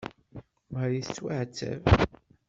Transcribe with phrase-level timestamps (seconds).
[0.73, 1.81] Marie tettwaɛetteb.